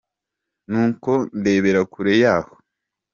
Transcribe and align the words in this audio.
Nuko 0.69 1.11
ndebera 1.39 1.81
kure 1.91 2.13
yaho 2.23 2.53